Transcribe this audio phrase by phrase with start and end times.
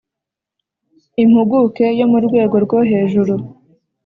[1.23, 3.33] Impuguke yo mu rwego rwo hejuru